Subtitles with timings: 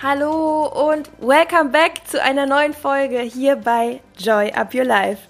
[0.00, 5.22] Hallo und welcome back zu einer neuen Folge hier bei Joy Up Your Life.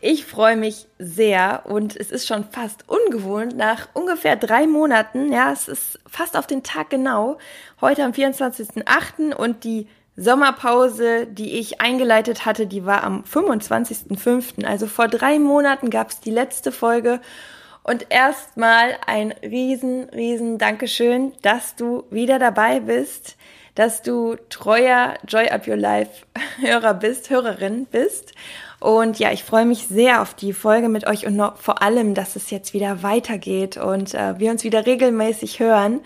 [0.00, 5.30] Ich freue mich sehr und es ist schon fast ungewohnt nach ungefähr drei Monaten.
[5.30, 7.36] Ja, es ist fast auf den Tag genau.
[7.82, 9.34] Heute am 24.08.
[9.34, 9.86] und die
[10.16, 14.64] Sommerpause, die ich eingeleitet hatte, die war am 25.05.
[14.64, 17.20] Also vor drei Monaten gab es die letzte Folge.
[17.82, 23.36] Und erstmal ein riesen, riesen Dankeschön, dass du wieder dabei bist
[23.76, 26.26] dass du treuer Joy Up Your Life
[26.60, 28.32] Hörer bist, Hörerin bist.
[28.80, 32.36] Und ja, ich freue mich sehr auf die Folge mit euch und vor allem, dass
[32.36, 36.00] es jetzt wieder weitergeht und äh, wir uns wieder regelmäßig hören.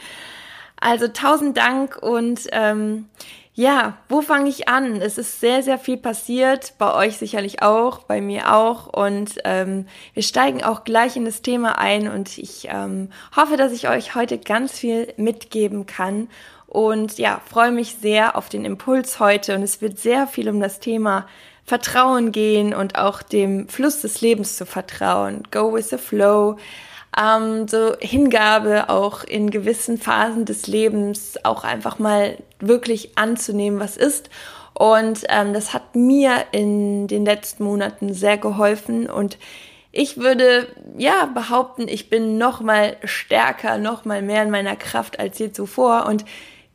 [0.81, 3.07] Also tausend Dank und ähm,
[3.53, 5.03] ja, wo fange ich an?
[5.03, 8.87] Es ist sehr, sehr viel passiert, bei euch sicherlich auch, bei mir auch.
[8.87, 13.73] Und ähm, wir steigen auch gleich in das Thema ein und ich ähm, hoffe, dass
[13.73, 16.29] ich euch heute ganz viel mitgeben kann
[16.71, 20.61] und ja, freue mich sehr auf den Impuls heute und es wird sehr viel um
[20.61, 21.27] das Thema
[21.65, 25.43] Vertrauen gehen und auch dem Fluss des Lebens zu vertrauen.
[25.51, 26.59] Go with the flow.
[27.21, 33.97] Ähm, so Hingabe auch in gewissen Phasen des Lebens auch einfach mal wirklich anzunehmen, was
[33.97, 34.31] ist.
[34.73, 39.39] Und ähm, das hat mir in den letzten Monaten sehr geholfen und
[39.93, 45.19] ich würde ja behaupten, ich bin noch mal stärker, noch mal mehr in meiner Kraft
[45.19, 46.25] als je zuvor und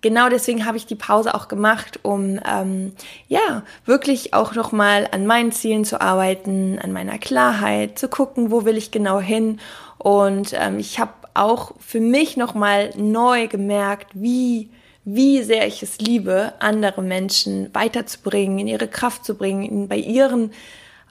[0.05, 2.91] genau deswegen habe ich die Pause auch gemacht, um ähm,
[3.27, 8.51] ja wirklich auch noch mal an meinen Zielen zu arbeiten, an meiner Klarheit, zu gucken,
[8.51, 9.59] wo will ich genau hin.
[9.97, 14.69] Und ähm, ich habe auch für mich noch mal neu gemerkt, wie
[15.07, 20.51] wie sehr ich es liebe, andere Menschen weiterzubringen, in ihre Kraft zu bringen, bei ihren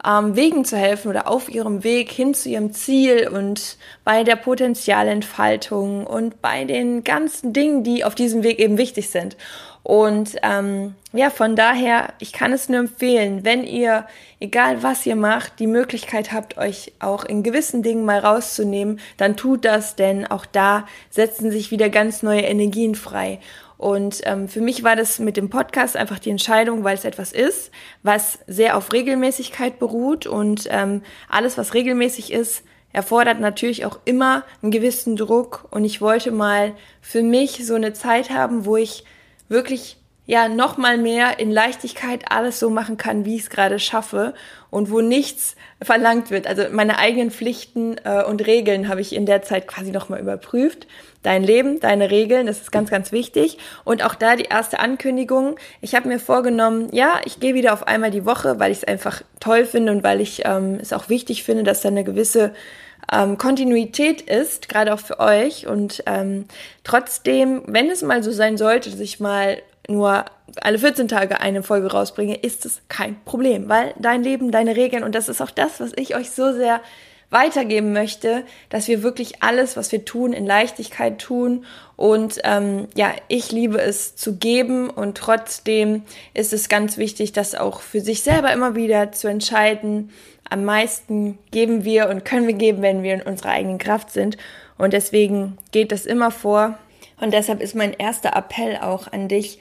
[0.07, 4.37] ähm, Wegen zu helfen oder auf ihrem Weg hin zu ihrem Ziel und bei der
[4.37, 9.37] Potenzialentfaltung und bei den ganzen Dingen, die auf diesem Weg eben wichtig sind.
[9.85, 14.07] Und ähm, ja, von daher, ich kann es nur empfehlen, wenn ihr,
[14.41, 19.37] egal was ihr macht, die Möglichkeit habt, euch auch in gewissen Dingen mal rauszunehmen, dann
[19.37, 23.41] tut das, denn auch da setzen sich wieder ganz neue Energien frei.
[23.77, 27.33] Und ähm, für mich war das mit dem Podcast einfach die Entscheidung, weil es etwas
[27.33, 27.71] ist,
[28.03, 32.63] was sehr auf Regelmäßigkeit beruht und ähm, alles, was regelmäßig ist,
[32.93, 35.67] erfordert natürlich auch immer einen gewissen Druck.
[35.71, 39.05] Und ich wollte mal für mich so eine Zeit haben, wo ich
[39.49, 43.79] wirklich ja noch mal mehr in Leichtigkeit alles so machen kann, wie ich es gerade
[43.79, 44.35] schaffe
[44.71, 46.47] und wo nichts verlangt wird.
[46.47, 50.21] Also meine eigenen Pflichten äh, und Regeln habe ich in der Zeit quasi noch mal
[50.21, 50.87] überprüft.
[51.23, 53.59] Dein Leben, deine Regeln, das ist ganz, ganz wichtig.
[53.85, 55.57] Und auch da die erste Ankündigung.
[55.81, 58.85] Ich habe mir vorgenommen, ja, ich gehe wieder auf einmal die Woche, weil ich es
[58.85, 62.55] einfach toll finde und weil ich ähm, es auch wichtig finde, dass da eine gewisse
[63.13, 65.67] ähm, Kontinuität ist, gerade auch für euch.
[65.67, 66.47] Und ähm,
[66.83, 69.59] trotzdem, wenn es mal so sein sollte, dass ich mal
[69.89, 70.25] nur
[70.61, 75.05] alle 14 Tage eine Folge rausbringe, ist es kein Problem, weil dein Leben, deine Regeln
[75.05, 76.81] und das ist auch das, was ich euch so sehr
[77.31, 81.65] weitergeben möchte, dass wir wirklich alles, was wir tun, in Leichtigkeit tun.
[81.97, 86.03] Und ähm, ja, ich liebe es zu geben und trotzdem
[86.33, 90.11] ist es ganz wichtig, das auch für sich selber immer wieder zu entscheiden.
[90.49, 94.37] Am meisten geben wir und können wir geben, wenn wir in unserer eigenen Kraft sind.
[94.79, 96.79] Und deswegen geht das immer vor.
[97.25, 99.59] Und deshalb ist mein erster Appell auch an dich,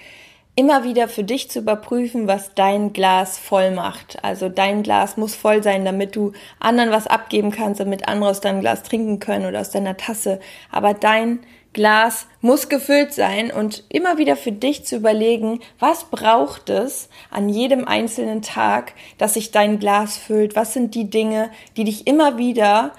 [0.53, 4.22] immer wieder für dich zu überprüfen, was dein Glas voll macht.
[4.22, 8.41] Also dein Glas muss voll sein, damit du anderen was abgeben kannst, damit andere aus
[8.41, 10.41] deinem Glas trinken können oder aus deiner Tasse.
[10.74, 11.40] Aber dein
[11.72, 17.48] Glas muss gefüllt sein und immer wieder für dich zu überlegen, was braucht es an
[17.48, 20.57] jedem einzelnen Tag, dass sich dein Glas füllt?
[20.57, 22.92] Was sind die Dinge, die dich immer wieder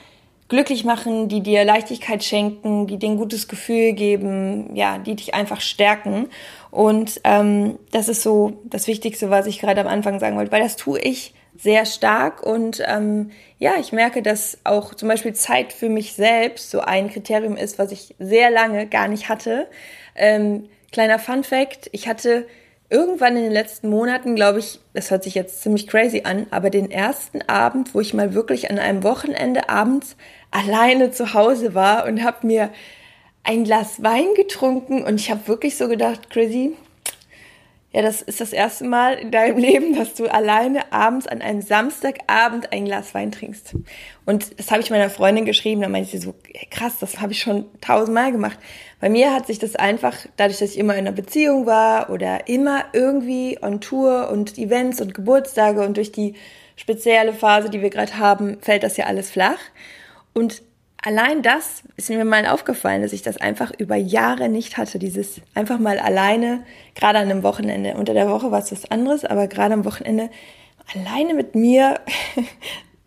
[0.49, 5.35] glücklich machen, die dir Leichtigkeit schenken, die dir ein gutes Gefühl geben, ja, die dich
[5.35, 6.29] einfach stärken.
[6.71, 10.63] Und ähm, das ist so das Wichtigste, was ich gerade am Anfang sagen wollte, weil
[10.63, 15.73] das tue ich sehr stark und ähm, ja, ich merke, dass auch zum Beispiel Zeit
[15.73, 19.69] für mich selbst so ein Kriterium ist, was ich sehr lange gar nicht hatte.
[20.17, 22.47] Ähm, kleiner Fun Fact, ich hatte
[22.91, 26.71] irgendwann in den letzten Monaten, glaube ich, das hört sich jetzt ziemlich crazy an, aber
[26.71, 30.17] den ersten Abend, wo ich mal wirklich an einem Wochenende abends
[30.51, 32.71] alleine zu Hause war und habe mir
[33.43, 36.77] ein Glas Wein getrunken und ich habe wirklich so gedacht, crazy,
[37.95, 41.63] ja, das ist das erste Mal in deinem Leben, dass du alleine abends an einem
[41.63, 43.77] Samstagabend ein Glas Wein trinkst.
[44.27, 46.35] Und das habe ich meiner Freundin geschrieben, da meinte sie so,
[46.73, 48.59] krass, das habe ich schon tausendmal gemacht.
[49.01, 52.49] Bei mir hat sich das einfach, dadurch, dass ich immer in einer Beziehung war oder
[52.49, 56.35] immer irgendwie on Tour und Events und Geburtstage und durch die
[56.75, 59.61] spezielle Phase, die wir gerade haben, fällt das ja alles flach.
[60.33, 60.63] Und
[61.05, 64.99] allein das ist mir mal aufgefallen, dass ich das einfach über Jahre nicht hatte.
[64.99, 66.65] Dieses einfach mal alleine,
[66.95, 67.95] gerade an einem Wochenende.
[67.95, 70.31] Unter der Woche war es was anderes, aber gerade am Wochenende
[70.95, 72.01] alleine mit mir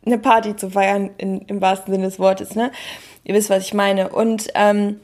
[0.05, 2.55] eine Party zu feiern, in, im wahrsten Sinne des Wortes.
[2.55, 2.71] Ne?
[3.23, 4.09] Ihr wisst, was ich meine.
[4.09, 5.01] Und ähm,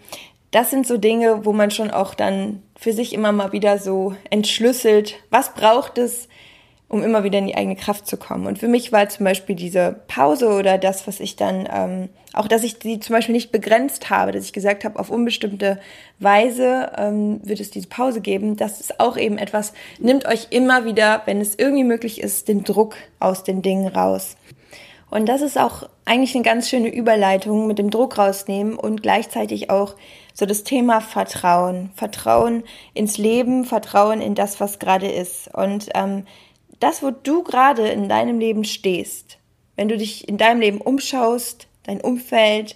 [0.51, 4.15] das sind so Dinge, wo man schon auch dann für sich immer mal wieder so
[4.29, 6.27] entschlüsselt, was braucht es,
[6.93, 8.45] um immer wieder in die eigene Kraft zu kommen.
[8.45, 12.47] Und für mich war zum Beispiel diese Pause oder das, was ich dann, ähm, auch
[12.47, 15.79] dass ich die zum Beispiel nicht begrenzt habe, dass ich gesagt habe, auf unbestimmte
[16.19, 18.57] Weise ähm, wird es diese Pause geben.
[18.57, 22.63] Das ist auch eben etwas, nimmt euch immer wieder, wenn es irgendwie möglich ist, den
[22.63, 24.37] Druck aus den Dingen raus.
[25.09, 29.69] Und das ist auch eigentlich eine ganz schöne Überleitung mit dem Druck rausnehmen und gleichzeitig
[29.71, 29.95] auch
[30.33, 31.91] so das Thema Vertrauen.
[31.95, 32.63] Vertrauen
[32.93, 35.53] ins Leben, Vertrauen in das, was gerade ist.
[35.53, 36.25] Und ähm,
[36.79, 39.37] das, wo du gerade in deinem Leben stehst,
[39.75, 42.75] wenn du dich in deinem Leben umschaust, dein Umfeld,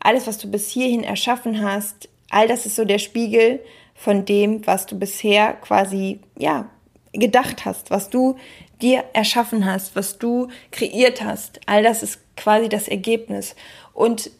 [0.00, 3.60] alles, was du bis hierhin erschaffen hast, all das ist so der Spiegel
[3.94, 6.70] von dem, was du bisher quasi, ja,
[7.12, 8.36] gedacht hast, was du
[8.80, 11.60] dir erschaffen hast, was du kreiert hast.
[11.66, 13.56] All das ist quasi das Ergebnis.
[13.92, 14.30] Und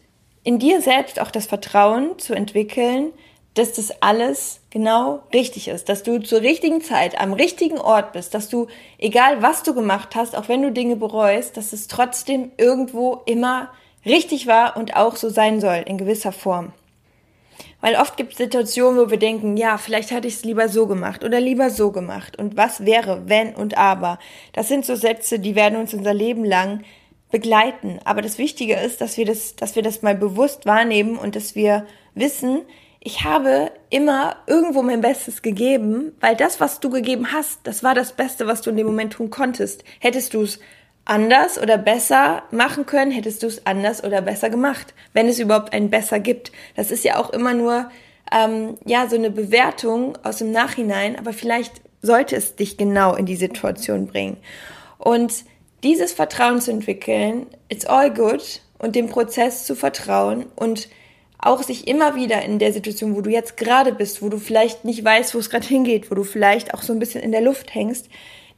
[0.43, 3.11] in dir selbst auch das Vertrauen zu entwickeln,
[3.55, 8.33] dass das alles genau richtig ist, dass du zur richtigen Zeit am richtigen Ort bist,
[8.33, 8.67] dass du,
[8.97, 13.69] egal was du gemacht hast, auch wenn du Dinge bereust, dass es trotzdem irgendwo immer
[14.05, 16.71] richtig war und auch so sein soll, in gewisser Form.
[17.81, 20.85] Weil oft gibt es Situationen, wo wir denken, ja, vielleicht hätte ich es lieber so
[20.85, 22.37] gemacht oder lieber so gemacht.
[22.37, 24.19] Und was wäre, wenn und aber?
[24.53, 26.83] Das sind so Sätze, die werden uns unser Leben lang
[27.31, 27.99] begleiten.
[28.03, 31.55] Aber das Wichtige ist, dass wir das, dass wir das mal bewusst wahrnehmen und dass
[31.55, 31.85] wir
[32.15, 32.61] wissen,
[33.01, 37.95] ich habe immer irgendwo mein Bestes gegeben, weil das, was du gegeben hast, das war
[37.95, 39.83] das Beste, was du in dem Moment tun konntest.
[39.99, 40.59] Hättest du es
[41.05, 45.73] anders oder besser machen können, hättest du es anders oder besser gemacht, wenn es überhaupt
[45.73, 46.51] ein besser gibt.
[46.75, 47.89] Das ist ja auch immer nur
[48.31, 53.25] ähm, ja so eine Bewertung aus dem Nachhinein, aber vielleicht sollte es dich genau in
[53.25, 54.37] die Situation bringen.
[54.97, 55.45] Und
[55.83, 60.89] dieses Vertrauen zu entwickeln, it's all good und dem Prozess zu vertrauen und
[61.39, 64.85] auch sich immer wieder in der Situation, wo du jetzt gerade bist, wo du vielleicht
[64.85, 67.41] nicht weißt, wo es gerade hingeht, wo du vielleicht auch so ein bisschen in der
[67.41, 68.09] Luft hängst,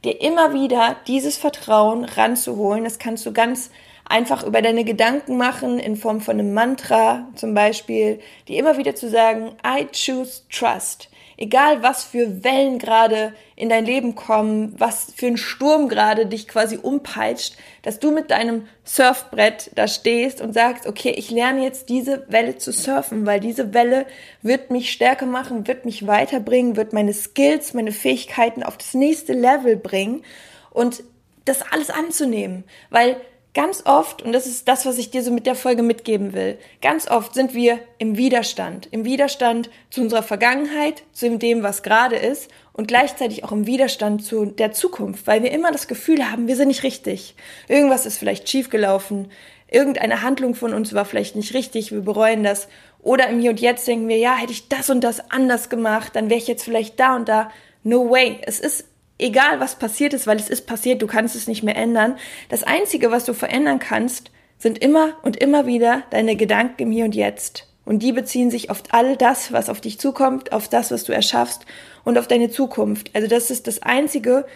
[0.04, 2.84] dir immer wieder dieses Vertrauen ranzuholen.
[2.84, 3.70] Das kannst du ganz
[4.04, 8.96] einfach über deine Gedanken machen, in Form von einem Mantra zum Beispiel, dir immer wieder
[8.96, 15.12] zu sagen, I choose trust egal was für Wellen gerade in dein Leben kommen, was
[15.16, 20.52] für ein Sturm gerade dich quasi umpeitscht, dass du mit deinem Surfbrett da stehst und
[20.52, 24.06] sagst, okay, ich lerne jetzt diese Welle zu surfen, weil diese Welle
[24.42, 29.32] wird mich stärker machen, wird mich weiterbringen, wird meine Skills, meine Fähigkeiten auf das nächste
[29.32, 30.22] Level bringen
[30.70, 31.02] und
[31.44, 33.16] das alles anzunehmen, weil
[33.54, 36.58] Ganz oft, und das ist das, was ich dir so mit der Folge mitgeben will,
[36.80, 38.88] ganz oft sind wir im Widerstand.
[38.90, 44.24] Im Widerstand zu unserer Vergangenheit, zu dem, was gerade ist und gleichzeitig auch im Widerstand
[44.24, 47.34] zu der Zukunft, weil wir immer das Gefühl haben, wir sind nicht richtig.
[47.68, 49.30] Irgendwas ist vielleicht schiefgelaufen,
[49.68, 52.68] irgendeine Handlung von uns war vielleicht nicht richtig, wir bereuen das.
[53.02, 56.16] Oder im Hier und Jetzt denken wir, ja, hätte ich das und das anders gemacht,
[56.16, 57.50] dann wäre ich jetzt vielleicht da und da.
[57.84, 58.38] No way.
[58.42, 58.84] Es ist
[59.22, 62.16] egal was passiert ist, weil es ist passiert, du kannst es nicht mehr ändern.
[62.48, 67.04] Das Einzige, was du verändern kannst, sind immer und immer wieder deine Gedanken im Hier
[67.04, 67.68] und Jetzt.
[67.84, 71.12] Und die beziehen sich auf all das, was auf dich zukommt, auf das, was du
[71.12, 71.66] erschaffst
[72.04, 73.10] und auf deine Zukunft.
[73.14, 74.46] Also das ist das Einzige,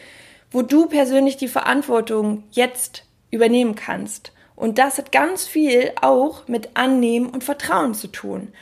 [0.51, 4.33] wo du persönlich die Verantwortung jetzt übernehmen kannst.
[4.55, 8.53] Und das hat ganz viel auch mit Annehmen und Vertrauen zu tun.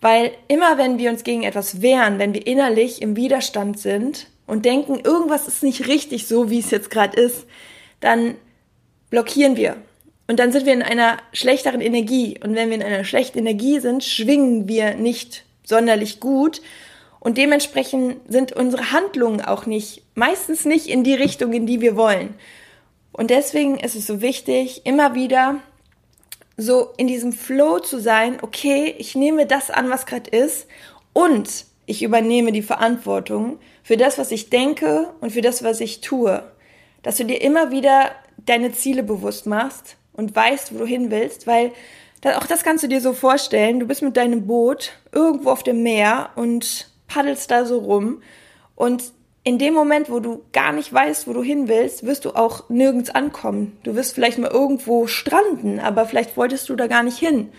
[0.00, 4.64] Weil immer wenn wir uns gegen etwas wehren, wenn wir innerlich im Widerstand sind, und
[4.64, 7.46] denken, irgendwas ist nicht richtig so, wie es jetzt gerade ist,
[8.00, 8.36] dann
[9.10, 9.76] blockieren wir.
[10.26, 12.38] Und dann sind wir in einer schlechteren Energie.
[12.42, 16.62] Und wenn wir in einer schlechten Energie sind, schwingen wir nicht sonderlich gut.
[17.20, 21.96] Und dementsprechend sind unsere Handlungen auch nicht, meistens nicht in die Richtung, in die wir
[21.96, 22.34] wollen.
[23.12, 25.60] Und deswegen ist es so wichtig, immer wieder
[26.56, 30.66] so in diesem Flow zu sein, okay, ich nehme das an, was gerade ist
[31.12, 31.48] und
[31.86, 36.42] ich übernehme die Verantwortung für das, was ich denke und für das, was ich tue.
[37.02, 38.10] Dass du dir immer wieder
[38.44, 41.72] deine Ziele bewusst machst und weißt, wo du hin willst, weil
[42.36, 43.80] auch das kannst du dir so vorstellen.
[43.80, 48.22] Du bist mit deinem Boot irgendwo auf dem Meer und paddelst da so rum
[48.76, 49.04] und
[49.46, 52.70] in dem Moment, wo du gar nicht weißt, wo du hin willst, wirst du auch
[52.70, 53.76] nirgends ankommen.
[53.82, 57.50] Du wirst vielleicht mal irgendwo stranden, aber vielleicht wolltest du da gar nicht hin.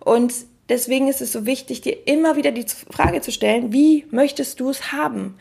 [0.00, 0.32] Und
[0.68, 4.70] deswegen ist es so wichtig, dir immer wieder die Frage zu stellen, wie möchtest du
[4.70, 5.38] es haben?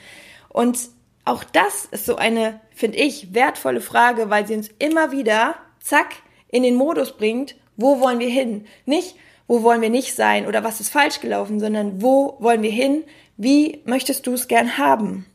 [0.49, 0.79] Und
[1.25, 6.15] auch das ist so eine, finde ich, wertvolle Frage, weil sie uns immer wieder, zack,
[6.49, 8.65] in den Modus bringt, wo wollen wir hin?
[8.85, 9.15] Nicht,
[9.47, 13.03] wo wollen wir nicht sein oder was ist falsch gelaufen, sondern wo wollen wir hin?
[13.37, 15.25] Wie möchtest du es gern haben?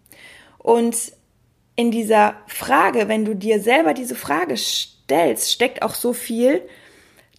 [0.58, 0.96] Und
[1.76, 6.62] in dieser Frage, wenn du dir selber diese Frage stellst, steckt auch so viel,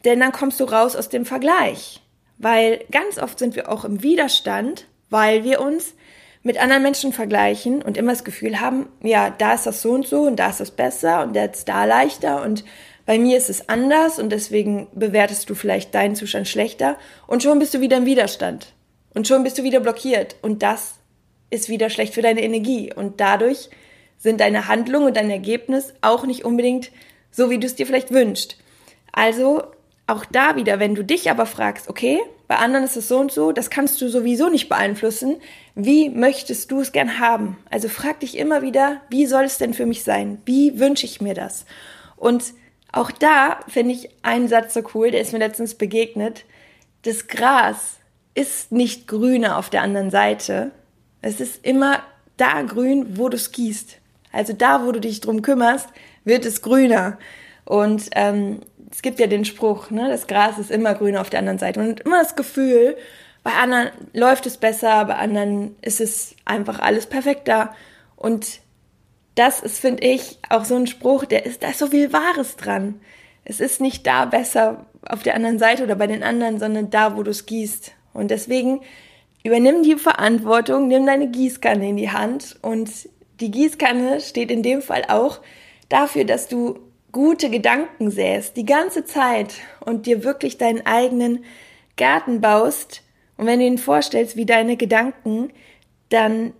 [0.05, 2.01] denn dann kommst du raus aus dem Vergleich.
[2.41, 5.93] Weil ganz oft sind wir auch im Widerstand, weil wir uns
[6.41, 10.07] mit anderen Menschen vergleichen und immer das Gefühl haben, ja, da ist das so und
[10.07, 12.63] so und da ist das besser und ist da leichter und
[13.05, 17.59] bei mir ist es anders und deswegen bewertest du vielleicht deinen Zustand schlechter und schon
[17.59, 18.73] bist du wieder im Widerstand
[19.13, 20.95] und schon bist du wieder blockiert und das
[21.51, 23.69] ist wieder schlecht für deine Energie und dadurch
[24.17, 26.91] sind deine Handlungen und dein Ergebnis auch nicht unbedingt
[27.29, 28.57] so, wie du es dir vielleicht wünschst.
[29.11, 29.63] Also
[30.11, 33.31] auch da wieder, wenn du dich aber fragst, okay, bei anderen ist es so und
[33.31, 35.37] so, das kannst du sowieso nicht beeinflussen.
[35.73, 37.57] Wie möchtest du es gern haben?
[37.69, 40.41] Also frag dich immer wieder, wie soll es denn für mich sein?
[40.45, 41.65] Wie wünsche ich mir das?
[42.17, 42.53] Und
[42.91, 46.43] auch da finde ich einen Satz so cool, der ist mir letztens begegnet.
[47.03, 47.97] Das Gras
[48.33, 50.71] ist nicht grüner auf der anderen Seite,
[51.21, 52.01] es ist immer
[52.37, 53.97] da grün, wo du es gießt.
[54.31, 55.89] Also da, wo du dich drum kümmerst,
[56.23, 57.17] wird es grüner.
[57.65, 58.61] Und ähm,
[58.91, 61.79] es gibt ja den Spruch, ne, das Gras ist immer grüner auf der anderen Seite.
[61.79, 62.97] Und immer das Gefühl,
[63.43, 67.73] bei anderen läuft es besser, bei anderen ist es einfach alles perfekter.
[68.15, 68.59] Und
[69.35, 72.57] das ist, finde ich, auch so ein Spruch, der ist, da ist so viel Wahres
[72.57, 72.99] dran.
[73.45, 77.17] Es ist nicht da besser auf der anderen Seite oder bei den anderen, sondern da,
[77.17, 77.93] wo du es gießt.
[78.13, 78.81] Und deswegen
[79.43, 82.91] Übernimm die Verantwortung, nimm deine Gießkanne in die Hand und
[83.39, 85.39] die Gießkanne steht in dem Fall auch
[85.89, 86.79] dafür, dass du
[87.11, 91.43] gute Gedanken säst, die ganze Zeit und dir wirklich deinen eigenen
[91.97, 93.01] Garten baust.
[93.37, 95.51] Und wenn du ihn vorstellst wie deine Gedanken,
[96.09, 96.53] dann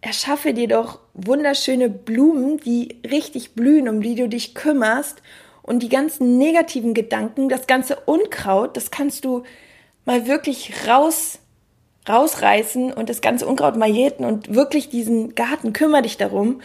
[0.00, 5.22] erschaffe dir doch wunderschöne Blumen, die richtig blühen, um die du dich kümmerst.
[5.62, 9.42] Und die ganzen negativen Gedanken, das ganze Unkraut, das kannst du
[10.04, 11.40] mal wirklich raus
[12.08, 16.60] rausreißen und das ganze Unkraut majeten und wirklich diesen Garten, kümmere dich darum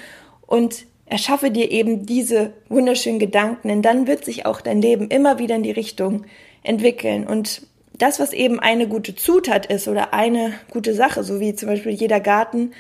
[0.46, 5.40] und erschaffe dir eben diese wunderschönen Gedanken, denn dann wird sich auch dein Leben immer
[5.40, 6.24] wieder in die Richtung
[6.64, 7.64] entwickeln und
[7.94, 11.92] das, was eben eine gute Zutat ist oder eine gute Sache, so wie zum Beispiel
[11.92, 12.72] jeder Garten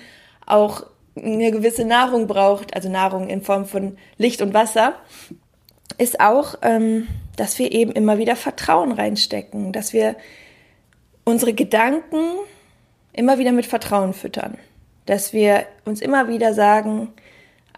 [0.46, 0.86] auch
[1.18, 4.96] eine gewisse Nahrung braucht, also Nahrung in Form von Licht und Wasser,
[5.98, 10.16] ist auch, ähm, dass wir eben immer wieder Vertrauen reinstecken, dass wir
[11.26, 12.18] unsere Gedanken
[13.12, 14.58] immer wieder mit Vertrauen füttern.
[15.06, 17.10] Dass wir uns immer wieder sagen,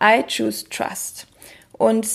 [0.04, 1.28] I choose trust.
[1.72, 2.08] Und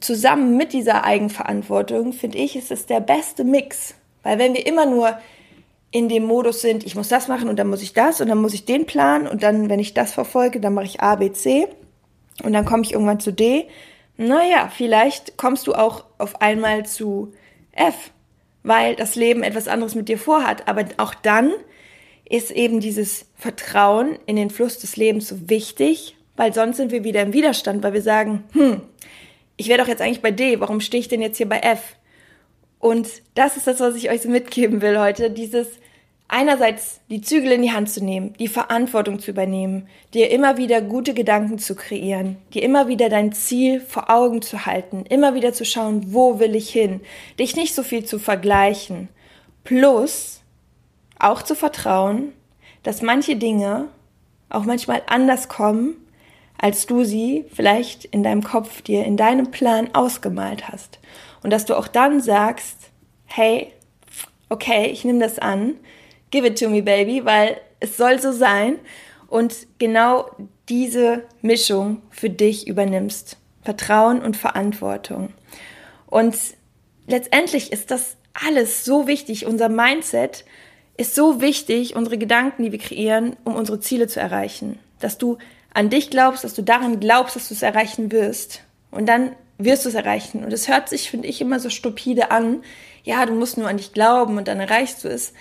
[0.00, 3.94] zusammen mit dieser Eigenverantwortung, finde ich, ist es der beste Mix.
[4.22, 5.18] Weil wenn wir immer nur
[5.90, 8.42] in dem Modus sind, ich muss das machen und dann muss ich das und dann
[8.42, 11.32] muss ich den planen und dann, wenn ich das verfolge, dann mache ich A, B,
[11.32, 11.66] C
[12.42, 13.68] und dann komme ich irgendwann zu D.
[14.16, 17.32] Naja, vielleicht kommst du auch auf einmal zu
[17.72, 18.10] F
[18.68, 20.68] weil das Leben etwas anderes mit dir vorhat.
[20.68, 21.52] Aber auch dann
[22.28, 27.04] ist eben dieses Vertrauen in den Fluss des Lebens so wichtig, weil sonst sind wir
[27.04, 28.80] wieder im Widerstand, weil wir sagen, hm,
[29.56, 31.96] ich wäre doch jetzt eigentlich bei D, warum stehe ich denn jetzt hier bei F?
[32.78, 35.66] Und das ist das, was ich euch so mitgeben will heute, dieses
[36.28, 40.80] einerseits die Zügel in die Hand zu nehmen, die Verantwortung zu übernehmen, dir immer wieder
[40.80, 45.52] gute Gedanken zu kreieren, dir immer wieder dein Ziel vor Augen zu halten, immer wieder
[45.52, 47.00] zu schauen, wo will ich hin,
[47.40, 49.08] dich nicht so viel zu vergleichen,
[49.64, 50.42] plus
[51.18, 52.32] auch zu vertrauen,
[52.84, 53.88] dass manche Dinge
[54.50, 55.96] auch manchmal anders kommen,
[56.58, 60.98] als du sie vielleicht in deinem Kopf dir in deinem Plan ausgemalt hast.
[61.42, 62.90] Und dass du auch dann sagst,
[63.26, 63.72] hey,
[64.48, 65.74] okay, ich nehme das an,
[66.30, 68.78] give it to me, baby, weil es soll so sein
[69.28, 70.30] und genau
[70.68, 73.36] diese Mischung für dich übernimmst.
[73.62, 75.32] Vertrauen und Verantwortung.
[76.06, 76.36] Und
[77.06, 79.46] letztendlich ist das alles so wichtig.
[79.46, 80.44] Unser Mindset
[80.96, 84.78] ist so wichtig, unsere Gedanken, die wir kreieren, um unsere Ziele zu erreichen.
[85.00, 85.38] Dass du
[85.78, 88.62] an dich glaubst, dass du daran glaubst, dass du es erreichen wirst.
[88.90, 90.42] Und dann wirst du es erreichen.
[90.42, 92.64] Und es hört sich, finde ich, immer so stupide an.
[93.04, 95.34] Ja, du musst nur an dich glauben und dann erreichst du es.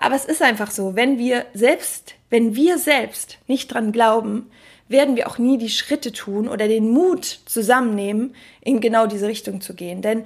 [0.00, 4.50] Aber es ist einfach so, wenn wir selbst, wenn wir selbst nicht dran glauben,
[4.88, 9.60] werden wir auch nie die Schritte tun oder den Mut zusammennehmen, in genau diese Richtung
[9.60, 10.02] zu gehen.
[10.02, 10.24] Denn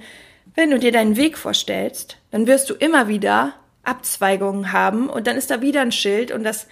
[0.55, 5.37] wenn du dir deinen Weg vorstellst, dann wirst du immer wieder Abzweigungen haben und dann
[5.37, 6.65] ist da wieder ein Schild und das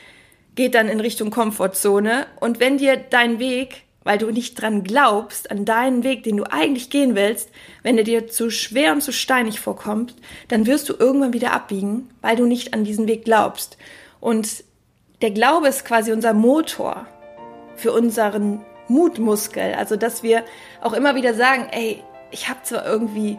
[0.58, 2.26] geht dann in Richtung Komfortzone.
[2.42, 6.44] Und wenn dir dein Weg, weil du nicht dran glaubst, an deinen Weg, den du
[6.44, 7.50] eigentlich gehen willst,
[7.84, 10.16] wenn er dir zu schwer und zu steinig vorkommt,
[10.50, 13.78] dann wirst du irgendwann wieder abbiegen, weil du nicht an diesen Weg glaubst.
[14.20, 14.64] Und
[15.22, 17.06] der Glaube ist quasi unser Motor
[17.76, 19.76] für unseren Mutmuskel.
[19.76, 20.44] Also, dass wir
[20.82, 23.38] auch immer wieder sagen, ey, ich habe zwar irgendwie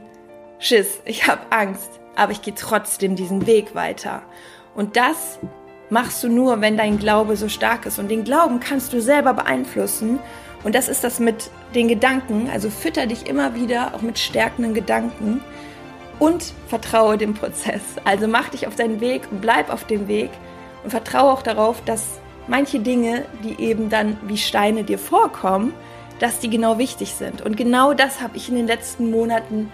[0.60, 4.22] Schiss, ich habe Angst, aber ich gehe trotzdem diesen Weg weiter.
[4.74, 5.38] Und das
[5.90, 7.98] machst du nur, wenn dein Glaube so stark ist.
[7.98, 10.18] Und den Glauben kannst du selber beeinflussen.
[10.64, 12.50] Und das ist das mit den Gedanken.
[12.52, 15.40] Also fütter dich immer wieder auch mit stärkenden Gedanken
[16.18, 17.80] und vertraue dem Prozess.
[18.04, 20.30] Also mach dich auf deinen Weg und bleib auf dem Weg
[20.82, 22.04] und vertraue auch darauf, dass
[22.48, 25.74] manche Dinge, die eben dann wie Steine dir vorkommen,
[26.18, 27.42] dass die genau wichtig sind.
[27.42, 29.70] Und genau das habe ich in den letzten Monaten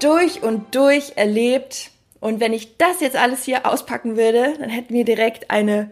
[0.00, 1.90] durch und durch erlebt
[2.20, 5.90] und wenn ich das jetzt alles hier auspacken würde, dann hätten wir direkt eine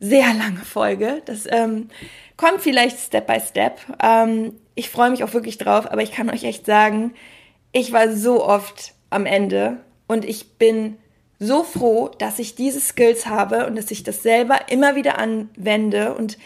[0.00, 1.22] sehr lange Folge.
[1.24, 1.88] Das ähm,
[2.36, 3.80] kommt vielleicht Step by Step.
[4.02, 7.14] Ähm, ich freue mich auch wirklich drauf, aber ich kann euch echt sagen,
[7.72, 10.96] ich war so oft am Ende und ich bin
[11.38, 16.14] so froh, dass ich diese Skills habe und dass ich das selber immer wieder anwende
[16.14, 16.38] und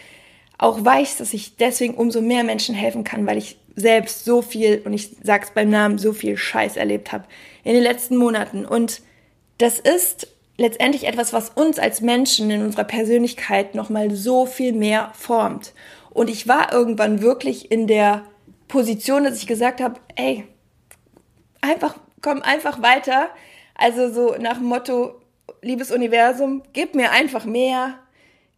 [0.57, 4.81] auch weiß, dass ich deswegen umso mehr Menschen helfen kann, weil ich selbst so viel,
[4.83, 7.25] und ich sag's beim Namen, so viel Scheiß erlebt habe
[7.63, 8.65] in den letzten Monaten.
[8.65, 9.01] Und
[9.59, 15.11] das ist letztendlich etwas, was uns als Menschen in unserer Persönlichkeit nochmal so viel mehr
[15.13, 15.73] formt.
[16.09, 18.23] Und ich war irgendwann wirklich in der
[18.67, 20.45] Position, dass ich gesagt habe, ey,
[21.61, 23.29] einfach, komm einfach weiter.
[23.75, 25.21] Also so nach dem Motto,
[25.61, 27.99] liebes Universum, gib mir einfach mehr.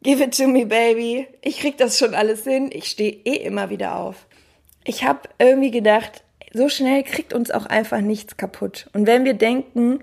[0.03, 1.27] Give it to me, baby.
[1.41, 2.69] Ich krieg das schon alles hin.
[2.73, 4.27] Ich stehe eh immer wieder auf.
[4.83, 8.89] Ich habe irgendwie gedacht, so schnell kriegt uns auch einfach nichts kaputt.
[8.93, 9.99] Und wenn wir denken,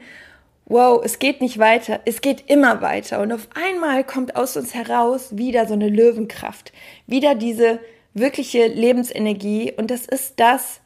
[0.68, 3.20] wow, es geht nicht weiter, es geht immer weiter.
[3.20, 6.72] Und auf einmal kommt aus uns heraus wieder so eine Löwenkraft,
[7.06, 7.80] wieder diese
[8.14, 9.72] wirkliche Lebensenergie.
[9.76, 10.81] Und das ist das,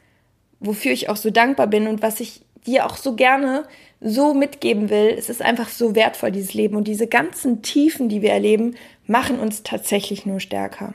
[0.60, 3.64] wofür ich auch so dankbar bin und was ich dir auch so gerne
[4.00, 5.14] so mitgeben will.
[5.16, 6.76] Es ist einfach so wertvoll, dieses Leben.
[6.76, 10.94] Und diese ganzen Tiefen, die wir erleben, machen uns tatsächlich nur stärker.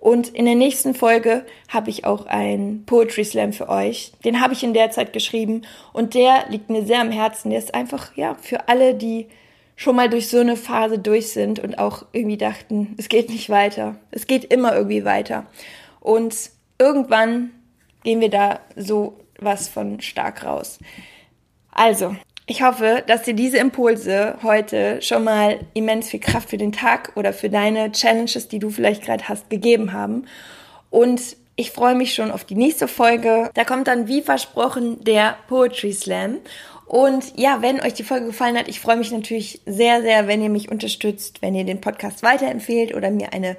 [0.00, 4.12] Und in der nächsten Folge habe ich auch einen Poetry Slam für euch.
[4.24, 7.50] Den habe ich in der Zeit geschrieben und der liegt mir sehr am Herzen.
[7.50, 9.26] Der ist einfach, ja, für alle, die
[9.76, 13.50] schon mal durch so eine Phase durch sind und auch irgendwie dachten, es geht nicht
[13.50, 13.96] weiter.
[14.10, 15.46] Es geht immer irgendwie weiter.
[16.00, 16.34] Und
[16.78, 17.50] irgendwann
[18.02, 20.78] gehen wir da so was von stark raus.
[21.72, 22.16] Also,
[22.50, 27.12] ich hoffe, dass dir diese Impulse heute schon mal immens viel Kraft für den Tag
[27.14, 30.26] oder für deine Challenges, die du vielleicht gerade hast, gegeben haben.
[30.90, 33.50] Und ich freue mich schon auf die nächste Folge.
[33.54, 36.38] Da kommt dann wie versprochen der Poetry Slam.
[36.86, 40.42] Und ja, wenn euch die Folge gefallen hat, ich freue mich natürlich sehr, sehr, wenn
[40.42, 43.56] ihr mich unterstützt, wenn ihr den Podcast weiterempfehlt oder mir eine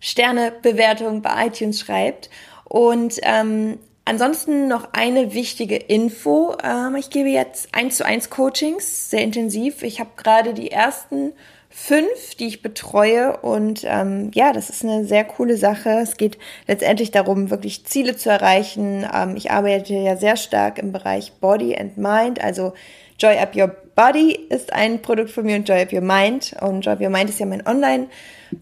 [0.00, 2.30] Sternebewertung bei iTunes schreibt.
[2.64, 3.78] Und ähm,
[4.10, 6.56] Ansonsten noch eine wichtige Info.
[6.64, 9.84] Ähm, ich gebe jetzt eins zu eins Coachings, sehr intensiv.
[9.84, 11.32] Ich habe gerade die ersten
[11.68, 13.36] fünf, die ich betreue.
[13.36, 15.90] Und ähm, ja, das ist eine sehr coole Sache.
[16.02, 19.06] Es geht letztendlich darum, wirklich Ziele zu erreichen.
[19.14, 22.42] Ähm, ich arbeite ja sehr stark im Bereich Body and Mind.
[22.42, 22.72] Also
[23.16, 26.56] Joy Up Your Body ist ein Produkt von mir und Joy Up Your Mind.
[26.60, 28.08] Und Joy Up Your Mind ist ja mein Online-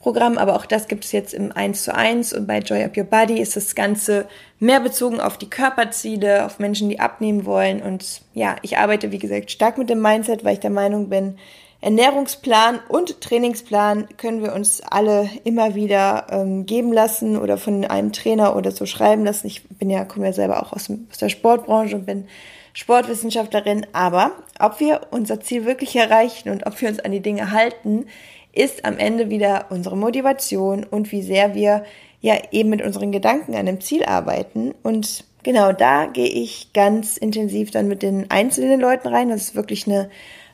[0.00, 2.96] Programm, aber auch das gibt es jetzt im 1 zu 1 und bei Joy Up
[2.96, 4.26] Your Body ist das Ganze
[4.58, 7.82] mehr bezogen auf die Körperziele, auf Menschen, die abnehmen wollen.
[7.82, 11.38] Und ja, ich arbeite wie gesagt stark mit dem Mindset, weil ich der Meinung bin,
[11.80, 18.12] Ernährungsplan und Trainingsplan können wir uns alle immer wieder ähm, geben lassen oder von einem
[18.12, 19.46] Trainer oder so schreiben lassen.
[19.46, 22.26] Ich bin ja, komme ja selber auch aus, aus der Sportbranche und bin
[22.72, 27.52] Sportwissenschaftlerin, aber ob wir unser Ziel wirklich erreichen und ob wir uns an die Dinge
[27.52, 28.06] halten,
[28.52, 31.84] ist am Ende wieder unsere Motivation und wie sehr wir
[32.20, 34.74] ja eben mit unseren Gedanken an dem Ziel arbeiten.
[34.82, 39.28] Und genau da gehe ich ganz intensiv dann mit den einzelnen Leuten rein.
[39.28, 40.10] Das ist wirklich eine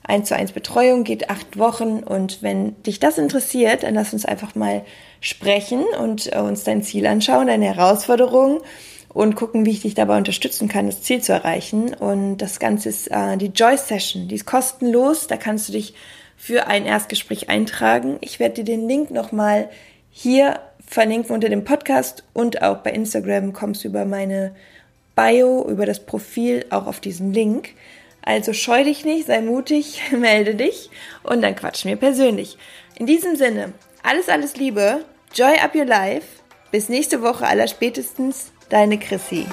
[0.07, 2.03] 1 zu 1 Betreuung, geht acht Wochen.
[2.03, 4.85] Und wenn dich das interessiert, dann lass uns einfach mal
[5.21, 8.61] sprechen und äh, uns dein Ziel anschauen, deine Herausforderungen
[9.09, 11.95] und gucken, wie ich dich dabei unterstützen kann, das Ziel zu erreichen.
[11.95, 14.29] Und das Ganze ist äh, die Joy Session.
[14.29, 15.27] Die ist kostenlos.
[15.27, 15.95] Da kannst du dich
[16.45, 18.19] für ein Erstgespräch eintragen.
[18.21, 19.71] Ich werde dir den Link nochmal
[20.11, 24.55] hier verlinken unter dem Podcast und auch bei Instagram kommst du über meine
[25.17, 27.71] Bio, über das Profil auch auf diesen Link.
[28.21, 30.91] Also scheu dich nicht, sei mutig, melde dich
[31.23, 32.59] und dann quatschen wir persönlich.
[32.97, 35.03] In diesem Sinne, alles, alles Liebe,
[35.33, 36.27] Joy up your life.
[36.71, 39.47] Bis nächste Woche aller spätestens, deine Chrissy.